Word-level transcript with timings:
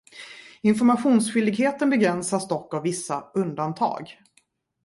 Informationsskyldigheten 0.61 1.89
begränsas 1.89 2.47
dock 2.47 2.73
av 2.73 2.81
vissa 2.83 3.27
undantag. 3.33 4.19